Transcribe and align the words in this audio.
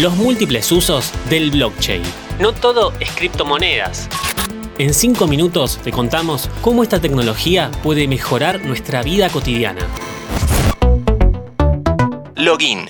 Los 0.00 0.16
múltiples 0.16 0.72
usos 0.72 1.12
del 1.28 1.50
blockchain. 1.50 2.02
No 2.40 2.54
todo 2.54 2.94
es 2.98 3.10
criptomonedas. 3.10 4.08
En 4.78 4.94
5 4.94 5.26
minutos 5.26 5.78
te 5.84 5.92
contamos 5.92 6.48
cómo 6.62 6.82
esta 6.82 6.98
tecnología 6.98 7.70
puede 7.82 8.08
mejorar 8.08 8.64
nuestra 8.64 9.02
vida 9.02 9.28
cotidiana. 9.28 9.86
Login. 12.36 12.86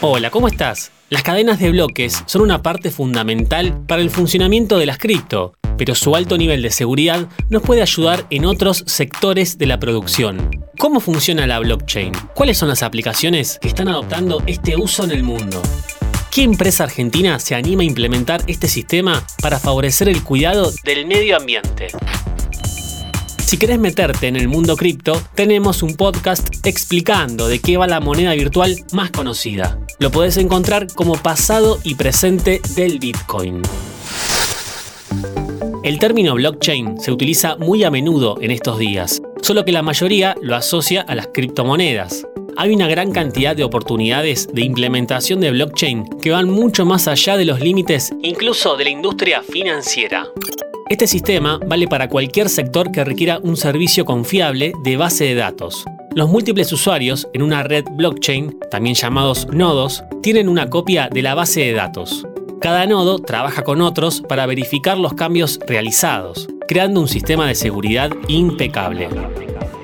Hola, 0.00 0.30
¿cómo 0.30 0.46
estás? 0.46 0.92
Las 1.10 1.24
cadenas 1.24 1.58
de 1.58 1.70
bloques 1.70 2.22
son 2.26 2.42
una 2.42 2.62
parte 2.62 2.92
fundamental 2.92 3.76
para 3.88 4.00
el 4.00 4.10
funcionamiento 4.10 4.78
de 4.78 4.86
las 4.86 4.98
cripto, 4.98 5.54
pero 5.76 5.94
su 5.94 6.14
alto 6.16 6.38
nivel 6.38 6.62
de 6.62 6.70
seguridad 6.70 7.28
nos 7.48 7.62
puede 7.62 7.82
ayudar 7.82 8.26
en 8.30 8.44
otros 8.44 8.84
sectores 8.86 9.58
de 9.58 9.66
la 9.66 9.78
producción. 9.78 10.50
¿Cómo 10.78 11.00
funciona 11.00 11.46
la 11.46 11.58
blockchain? 11.60 12.12
¿Cuáles 12.34 12.58
son 12.58 12.68
las 12.68 12.82
aplicaciones 12.82 13.58
que 13.60 13.68
están 13.68 13.88
adoptando 13.88 14.42
este 14.46 14.76
uso 14.76 15.04
en 15.04 15.10
el 15.12 15.22
mundo? 15.22 15.62
¿Qué 16.30 16.42
empresa 16.42 16.84
argentina 16.84 17.38
se 17.38 17.54
anima 17.54 17.82
a 17.82 17.86
implementar 17.86 18.42
este 18.48 18.66
sistema 18.66 19.24
para 19.40 19.60
favorecer 19.60 20.08
el 20.08 20.24
cuidado 20.24 20.72
del 20.84 21.06
medio 21.06 21.36
ambiente? 21.36 21.88
Si 23.54 23.56
querés 23.56 23.78
meterte 23.78 24.26
en 24.26 24.34
el 24.34 24.48
mundo 24.48 24.74
cripto, 24.74 25.22
tenemos 25.36 25.84
un 25.84 25.94
podcast 25.94 26.48
explicando 26.66 27.46
de 27.46 27.60
qué 27.60 27.76
va 27.76 27.86
la 27.86 28.00
moneda 28.00 28.34
virtual 28.34 28.74
más 28.92 29.12
conocida. 29.12 29.78
Lo 30.00 30.10
podés 30.10 30.38
encontrar 30.38 30.88
como 30.92 31.14
pasado 31.14 31.78
y 31.84 31.94
presente 31.94 32.60
del 32.74 32.98
Bitcoin. 32.98 33.62
El 35.84 35.98
término 35.98 36.32
blockchain 36.32 36.98
se 36.98 37.12
utiliza 37.12 37.56
muy 37.56 37.84
a 37.84 37.90
menudo 37.90 38.38
en 38.40 38.50
estos 38.50 38.78
días, 38.78 39.20
solo 39.42 39.66
que 39.66 39.72
la 39.72 39.82
mayoría 39.82 40.34
lo 40.40 40.56
asocia 40.56 41.02
a 41.02 41.14
las 41.14 41.26
criptomonedas. 41.26 42.26
Hay 42.56 42.74
una 42.74 42.88
gran 42.88 43.12
cantidad 43.12 43.54
de 43.54 43.64
oportunidades 43.64 44.48
de 44.50 44.62
implementación 44.62 45.40
de 45.40 45.50
blockchain 45.50 46.06
que 46.22 46.30
van 46.30 46.48
mucho 46.48 46.86
más 46.86 47.06
allá 47.06 47.36
de 47.36 47.44
los 47.44 47.60
límites 47.60 48.14
incluso 48.22 48.78
de 48.78 48.84
la 48.84 48.90
industria 48.90 49.42
financiera. 49.42 50.26
Este 50.88 51.06
sistema 51.06 51.60
vale 51.66 51.86
para 51.86 52.08
cualquier 52.08 52.48
sector 52.48 52.90
que 52.90 53.04
requiera 53.04 53.38
un 53.42 53.58
servicio 53.58 54.06
confiable 54.06 54.72
de 54.84 54.96
base 54.96 55.24
de 55.24 55.34
datos. 55.34 55.84
Los 56.14 56.30
múltiples 56.30 56.72
usuarios 56.72 57.28
en 57.34 57.42
una 57.42 57.62
red 57.62 57.84
blockchain, 57.92 58.58
también 58.70 58.94
llamados 58.94 59.48
nodos, 59.48 60.02
tienen 60.22 60.48
una 60.48 60.70
copia 60.70 61.10
de 61.12 61.20
la 61.20 61.34
base 61.34 61.60
de 61.60 61.74
datos. 61.74 62.24
Cada 62.64 62.86
nodo 62.86 63.18
trabaja 63.18 63.62
con 63.62 63.82
otros 63.82 64.22
para 64.22 64.46
verificar 64.46 64.96
los 64.96 65.12
cambios 65.12 65.60
realizados, 65.66 66.48
creando 66.66 66.98
un 66.98 67.08
sistema 67.08 67.46
de 67.46 67.54
seguridad 67.54 68.10
impecable. 68.26 69.10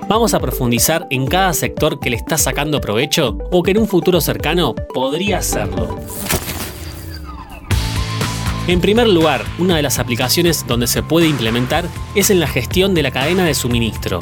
Vamos 0.09 0.33
a 0.33 0.41
profundizar 0.41 1.07
en 1.11 1.27
cada 1.27 1.53
sector 1.53 2.01
que 2.01 2.09
le 2.09 2.17
está 2.17 2.39
sacando 2.39 2.81
provecho 2.81 3.37
o 3.53 3.63
que 3.63 3.73
en 3.73 3.81
un 3.81 3.87
futuro 3.87 4.23
cercano 4.23 4.75
podría 4.95 5.41
hacerlo. 5.41 5.95
En 8.67 8.81
primer 8.81 9.09
lugar, 9.09 9.45
una 9.59 9.77
de 9.77 9.83
las 9.83 9.99
aplicaciones 9.99 10.67
donde 10.67 10.87
se 10.87 11.03
puede 11.03 11.29
implementar 11.29 11.85
es 12.15 12.31
en 12.31 12.41
la 12.41 12.47
gestión 12.47 12.95
de 12.95 13.03
la 13.03 13.11
cadena 13.11 13.45
de 13.45 13.53
suministro. 13.53 14.21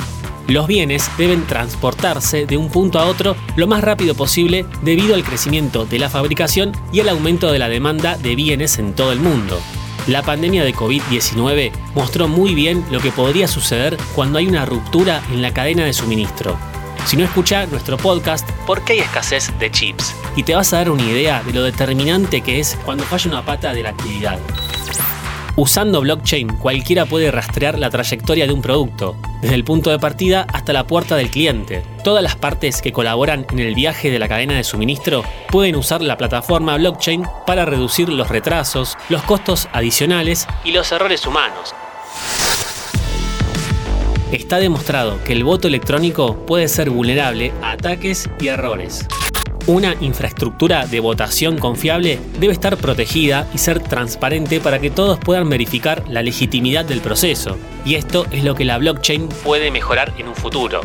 Los 0.49 0.67
bienes 0.67 1.11
deben 1.19 1.47
transportarse 1.47 2.47
de 2.47 2.57
un 2.57 2.71
punto 2.71 2.99
a 2.99 3.05
otro 3.05 3.37
lo 3.57 3.67
más 3.67 3.85
rápido 3.85 4.15
posible 4.15 4.65
debido 4.81 5.15
al 5.15 5.23
crecimiento 5.23 5.85
de 5.85 5.99
la 5.99 6.09
fabricación 6.09 6.73
y 6.91 7.01
el 7.01 7.11
aumento 7.11 7.53
de 7.53 7.59
la 7.59 7.69
demanda 7.69 8.17
de 8.17 8.35
bienes 8.35 8.79
en 8.79 8.95
todo 8.95 9.13
el 9.13 9.21
mundo. 9.21 9.61
La 10.07 10.23
pandemia 10.23 10.65
de 10.65 10.75
COVID-19 10.75 11.71
mostró 11.95 12.29
muy 12.29 12.55
bien 12.55 12.83
lo 12.91 12.99
que 12.99 13.13
podría 13.13 13.47
suceder 13.47 13.99
cuando 14.15 14.39
hay 14.39 14.47
una 14.47 14.65
ruptura 14.65 15.23
en 15.31 15.43
la 15.43 15.53
cadena 15.53 15.85
de 15.85 15.93
suministro. 15.93 16.57
Si 17.05 17.19
no 17.19 17.25
escucha 17.25 17.67
nuestro 17.67 17.99
podcast, 17.99 18.51
¿por 18.67 18.83
qué 18.85 18.95
hay 18.95 18.99
escasez 19.01 19.53
de 19.59 19.71
chips? 19.71 20.15
Y 20.35 20.45
te 20.45 20.55
vas 20.55 20.73
a 20.73 20.79
dar 20.79 20.91
una 20.91 21.05
idea 21.05 21.43
de 21.43 21.53
lo 21.53 21.62
determinante 21.62 22.41
que 22.41 22.59
es 22.59 22.79
cuando 22.87 23.05
falla 23.05 23.31
una 23.31 23.45
pata 23.45 23.75
de 23.75 23.83
la 23.83 23.91
actividad. 23.91 24.39
Usando 25.57 26.01
blockchain, 26.01 26.49
cualquiera 26.59 27.07
puede 27.07 27.31
rastrear 27.31 27.79
la 27.79 27.91
trayectoria 27.91 28.47
de 28.47 28.53
un 28.53 28.62
producto, 28.62 29.17
desde 29.43 29.56
el 29.56 29.65
punto 29.65 29.91
de 29.91 29.99
partida 29.99 30.47
hasta 30.53 30.72
la 30.72 30.87
puerta 30.87 31.17
del 31.17 31.31
cliente. 31.31 31.83
Todas 32.05 32.22
las 32.22 32.37
partes 32.37 32.81
que 32.81 32.93
colaboran 32.93 33.47
en 33.50 33.59
el 33.59 33.75
viaje 33.75 34.11
de 34.11 34.19
la 34.19 34.28
cadena 34.28 34.55
de 34.55 34.65
suministro 34.65 35.25
pueden 35.50 35.77
usar 35.77 36.00
la 36.00 36.17
plataforma 36.17 36.77
blockchain 36.77 37.25
para 37.47 37.65
reducir 37.65 38.09
los 38.09 38.28
retrasos, 38.28 38.97
los 39.09 39.22
costos 39.22 39.69
adicionales 39.72 40.47
y 40.65 40.72
los 40.72 40.93
errores 40.93 41.27
humanos. 41.27 41.75
Está 44.31 44.59
demostrado 44.59 45.22
que 45.25 45.33
el 45.33 45.43
voto 45.43 45.69
electrónico 45.69 46.37
puede 46.47 46.69
ser 46.69 46.91
vulnerable 46.91 47.53
a 47.62 47.72
ataques 47.72 48.28
y 48.39 48.49
errores. 48.49 49.09
Una 49.69 49.95
infraestructura 50.01 50.87
de 50.87 50.99
votación 50.99 51.59
confiable 51.59 52.19
debe 52.41 52.55
estar 52.55 52.79
protegida 52.79 53.47
y 53.53 53.59
ser 53.59 53.81
transparente 53.81 54.61
para 54.61 54.79
que 54.79 54.89
todos 54.89 55.19
puedan 55.19 55.51
verificar 55.51 56.05
la 56.09 56.23
legitimidad 56.23 56.87
del 56.87 57.03
proceso. 57.03 57.59
Y 57.84 57.97
esto 57.97 58.25
es 58.31 58.45
lo 58.45 58.55
que 58.55 58.65
la 58.65 58.78
blockchain 58.78 59.28
puede 59.45 59.71
mejorar 59.71 60.15
en 60.17 60.28
un 60.28 60.34
futuro. 60.34 60.81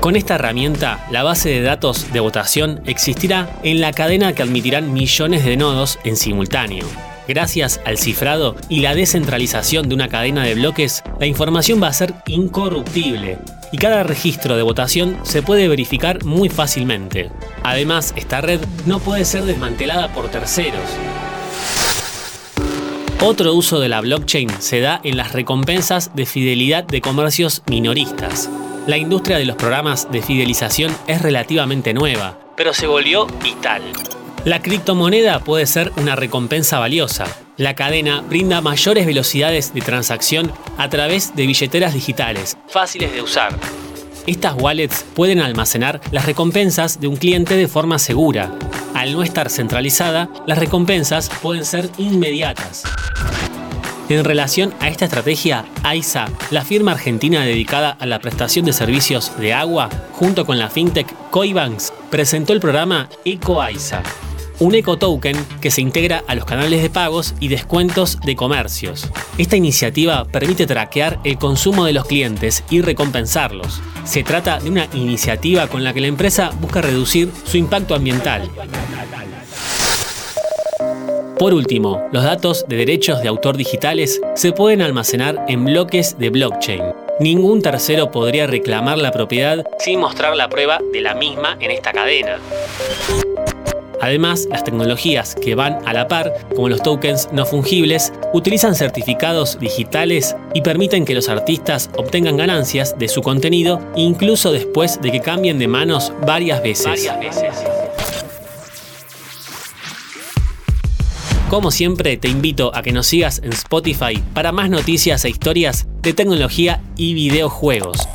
Con 0.00 0.14
esta 0.14 0.34
herramienta, 0.34 1.06
la 1.10 1.22
base 1.22 1.48
de 1.48 1.62
datos 1.62 2.12
de 2.12 2.20
votación 2.20 2.82
existirá 2.84 3.58
en 3.62 3.80
la 3.80 3.94
cadena 3.94 4.34
que 4.34 4.42
admitirán 4.42 4.92
millones 4.92 5.42
de 5.46 5.56
nodos 5.56 5.98
en 6.04 6.16
simultáneo. 6.16 6.84
Gracias 7.26 7.80
al 7.86 7.96
cifrado 7.96 8.56
y 8.68 8.80
la 8.80 8.94
descentralización 8.94 9.88
de 9.88 9.94
una 9.94 10.08
cadena 10.08 10.44
de 10.44 10.54
bloques, 10.54 11.02
la 11.18 11.24
información 11.24 11.82
va 11.82 11.88
a 11.88 11.94
ser 11.94 12.12
incorruptible 12.26 13.38
y 13.72 13.78
cada 13.78 14.02
registro 14.02 14.56
de 14.56 14.62
votación 14.62 15.18
se 15.22 15.42
puede 15.42 15.68
verificar 15.68 16.24
muy 16.24 16.48
fácilmente. 16.48 17.30
Además, 17.62 18.14
esta 18.16 18.40
red 18.40 18.60
no 18.86 18.98
puede 18.98 19.24
ser 19.24 19.44
desmantelada 19.44 20.12
por 20.12 20.28
terceros. 20.28 20.88
Otro 23.20 23.52
uso 23.54 23.80
de 23.80 23.88
la 23.88 24.00
blockchain 24.00 24.48
se 24.60 24.80
da 24.80 25.00
en 25.02 25.16
las 25.16 25.32
recompensas 25.32 26.14
de 26.14 26.24
fidelidad 26.24 26.84
de 26.84 27.00
comercios 27.00 27.62
minoristas. 27.66 28.48
La 28.86 28.96
industria 28.96 29.38
de 29.38 29.44
los 29.44 29.56
programas 29.56 30.10
de 30.12 30.22
fidelización 30.22 30.96
es 31.08 31.20
relativamente 31.20 31.92
nueva, 31.92 32.38
pero 32.56 32.72
se 32.72 32.86
volvió 32.86 33.26
vital. 33.42 33.82
La 34.44 34.62
criptomoneda 34.62 35.40
puede 35.40 35.66
ser 35.66 35.92
una 35.96 36.14
recompensa 36.16 36.78
valiosa. 36.78 37.26
La 37.58 37.74
cadena 37.74 38.20
brinda 38.20 38.60
mayores 38.60 39.04
velocidades 39.04 39.74
de 39.74 39.80
transacción 39.80 40.52
a 40.76 40.88
través 40.88 41.34
de 41.34 41.44
billeteras 41.44 41.92
digitales, 41.92 42.56
fáciles 42.68 43.12
de 43.12 43.20
usar. 43.20 43.58
Estas 44.28 44.54
wallets 44.54 45.04
pueden 45.14 45.40
almacenar 45.40 46.00
las 46.12 46.24
recompensas 46.24 47.00
de 47.00 47.08
un 47.08 47.16
cliente 47.16 47.56
de 47.56 47.66
forma 47.66 47.98
segura. 47.98 48.52
Al 48.94 49.12
no 49.12 49.24
estar 49.24 49.50
centralizada, 49.50 50.28
las 50.46 50.58
recompensas 50.58 51.30
pueden 51.42 51.64
ser 51.64 51.90
inmediatas. 51.98 52.84
En 54.08 54.24
relación 54.24 54.72
a 54.78 54.86
esta 54.86 55.06
estrategia, 55.06 55.64
AISA, 55.82 56.28
la 56.52 56.64
firma 56.64 56.92
argentina 56.92 57.44
dedicada 57.44 57.90
a 57.98 58.06
la 58.06 58.20
prestación 58.20 58.66
de 58.66 58.72
servicios 58.72 59.32
de 59.36 59.52
agua, 59.52 59.90
junto 60.12 60.46
con 60.46 60.60
la 60.60 60.70
fintech 60.70 61.12
Coibanks, 61.30 61.92
presentó 62.08 62.52
el 62.52 62.60
programa 62.60 63.08
EcoAISA, 63.24 64.04
un 64.60 64.74
eco-token 64.74 65.36
que 65.60 65.70
se 65.70 65.80
integra 65.80 66.24
a 66.26 66.34
los 66.34 66.44
canales 66.44 66.82
de 66.82 66.90
pagos 66.90 67.34
y 67.40 67.48
descuentos 67.48 68.20
de 68.20 68.36
comercios. 68.36 69.08
Esta 69.38 69.56
iniciativa 69.56 70.24
permite 70.24 70.66
traquear 70.66 71.20
el 71.24 71.38
consumo 71.38 71.84
de 71.84 71.92
los 71.92 72.06
clientes 72.06 72.64
y 72.70 72.80
recompensarlos. 72.80 73.80
Se 74.04 74.22
trata 74.22 74.58
de 74.58 74.70
una 74.70 74.88
iniciativa 74.94 75.66
con 75.66 75.84
la 75.84 75.92
que 75.92 76.00
la 76.00 76.06
empresa 76.06 76.50
busca 76.60 76.80
reducir 76.80 77.30
su 77.44 77.56
impacto 77.56 77.94
ambiental. 77.94 78.50
Por 81.38 81.54
último, 81.54 82.02
los 82.10 82.24
datos 82.24 82.64
de 82.66 82.76
derechos 82.76 83.22
de 83.22 83.28
autor 83.28 83.56
digitales 83.56 84.20
se 84.34 84.50
pueden 84.50 84.82
almacenar 84.82 85.44
en 85.46 85.64
bloques 85.64 86.18
de 86.18 86.30
blockchain. 86.30 86.82
Ningún 87.20 87.62
tercero 87.62 88.10
podría 88.10 88.48
reclamar 88.48 88.98
la 88.98 89.12
propiedad 89.12 89.64
sin 89.78 90.00
mostrar 90.00 90.34
la 90.34 90.48
prueba 90.48 90.80
de 90.92 91.00
la 91.00 91.14
misma 91.14 91.56
en 91.60 91.70
esta 91.70 91.92
cadena. 91.92 92.38
Además, 94.00 94.46
las 94.50 94.64
tecnologías 94.64 95.34
que 95.34 95.54
van 95.54 95.86
a 95.86 95.92
la 95.92 96.08
par, 96.08 96.32
como 96.54 96.68
los 96.68 96.82
tokens 96.82 97.28
no 97.32 97.44
fungibles, 97.46 98.12
utilizan 98.32 98.74
certificados 98.74 99.58
digitales 99.58 100.36
y 100.54 100.62
permiten 100.62 101.04
que 101.04 101.14
los 101.14 101.28
artistas 101.28 101.90
obtengan 101.96 102.36
ganancias 102.36 102.98
de 102.98 103.08
su 103.08 103.22
contenido 103.22 103.80
incluso 103.96 104.52
después 104.52 105.00
de 105.00 105.10
que 105.10 105.20
cambien 105.20 105.58
de 105.58 105.68
manos 105.68 106.12
varias 106.24 106.62
veces. 106.62 107.10
Como 111.50 111.70
siempre, 111.70 112.18
te 112.18 112.28
invito 112.28 112.74
a 112.74 112.82
que 112.82 112.92
nos 112.92 113.06
sigas 113.06 113.40
en 113.42 113.54
Spotify 113.54 114.22
para 114.34 114.52
más 114.52 114.68
noticias 114.68 115.24
e 115.24 115.30
historias 115.30 115.88
de 116.02 116.12
tecnología 116.12 116.82
y 116.94 117.14
videojuegos. 117.14 118.06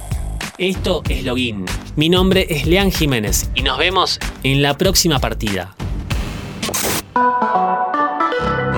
Esto 0.59 1.01
es 1.09 1.23
Login. 1.23 1.65
Mi 1.95 2.09
nombre 2.09 2.45
es 2.47 2.67
Lean 2.67 2.91
Jiménez 2.91 3.49
y 3.55 3.63
nos 3.63 3.79
vemos 3.79 4.19
en 4.43 4.61
la 4.61 4.77
próxima 4.77 5.17
partida. 5.19 5.75